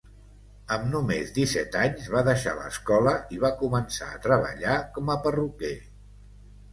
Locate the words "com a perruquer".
4.97-5.71